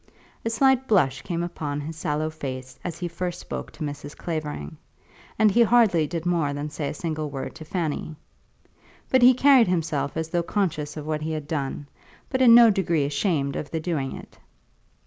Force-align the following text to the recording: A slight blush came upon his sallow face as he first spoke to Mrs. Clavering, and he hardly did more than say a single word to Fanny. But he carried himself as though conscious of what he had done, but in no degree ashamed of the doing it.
A 0.43 0.49
slight 0.49 0.87
blush 0.87 1.21
came 1.21 1.43
upon 1.43 1.79
his 1.81 1.95
sallow 1.95 2.31
face 2.31 2.79
as 2.83 2.97
he 2.97 3.07
first 3.07 3.39
spoke 3.39 3.69
to 3.73 3.83
Mrs. 3.83 4.17
Clavering, 4.17 4.75
and 5.37 5.51
he 5.51 5.61
hardly 5.61 6.07
did 6.07 6.25
more 6.25 6.53
than 6.53 6.71
say 6.71 6.89
a 6.89 6.93
single 6.95 7.29
word 7.29 7.53
to 7.53 7.65
Fanny. 7.65 8.15
But 9.09 9.21
he 9.21 9.35
carried 9.35 9.67
himself 9.67 10.17
as 10.17 10.29
though 10.29 10.41
conscious 10.41 10.97
of 10.97 11.05
what 11.05 11.21
he 11.21 11.33
had 11.33 11.45
done, 11.47 11.85
but 12.31 12.41
in 12.41 12.55
no 12.55 12.71
degree 12.71 13.05
ashamed 13.05 13.55
of 13.55 13.69
the 13.69 13.79
doing 13.79 14.15
it. 14.15 14.39